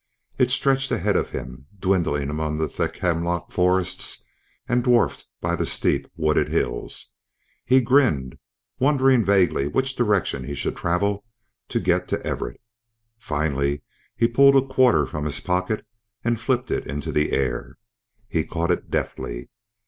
It 0.39 0.49
stretched 0.49 0.89
ahead 0.91 1.15
of 1.15 1.29
him, 1.29 1.67
dwindling 1.79 2.31
among 2.31 2.57
the 2.57 2.67
thick 2.67 2.97
hemlock 2.97 3.51
forests 3.51 4.25
and 4.67 4.83
dwarfed 4.83 5.27
by 5.41 5.55
the 5.55 5.67
steep, 5.67 6.07
wooded 6.17 6.47
hills. 6.47 7.13
He 7.65 7.81
grinned, 7.81 8.39
wondering 8.79 9.23
vaguely 9.23 9.67
which 9.67 9.95
direction 9.95 10.43
he 10.45 10.55
should 10.55 10.75
travel 10.75 11.23
to 11.69 11.79
get 11.79 12.07
to 12.07 12.25
Everett. 12.25 12.59
Finally 13.19 13.83
he 14.15 14.27
pulled 14.27 14.55
a 14.55 14.67
quarter 14.67 15.05
from 15.05 15.23
his 15.25 15.39
pocket 15.39 15.85
and 16.23 16.39
flipped 16.41 16.71
it 16.71 16.87
into 16.87 17.11
the 17.11 17.31
air. 17.31 17.77
He 18.27 18.43
caught 18.43 18.71
it 18.71 18.89
deftly. 18.89 19.51